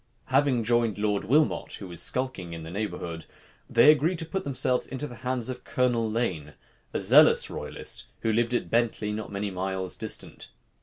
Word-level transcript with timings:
Having 0.33 0.63
joined 0.63 0.97
Lord 0.97 1.25
Wilmot, 1.25 1.73
who 1.73 1.87
was 1.87 2.01
skulking 2.01 2.53
in 2.53 2.63
the 2.63 2.71
neighborhood, 2.71 3.27
they 3.69 3.91
agreed 3.91 4.17
to 4.17 4.25
put 4.25 4.43
themselves 4.43 4.87
into 4.87 5.05
the 5.05 5.17
hands 5.17 5.47
of 5.47 5.63
Colonel 5.63 6.09
Lane, 6.09 6.55
a 6.91 6.99
zealous 6.99 7.51
royalist, 7.51 8.05
who 8.21 8.31
lived 8.33 8.55
at 8.55 8.71
Bentley, 8.71 9.11
not 9.11 9.31
many 9.31 9.51
miles 9.51 9.95
distant. 9.95 10.49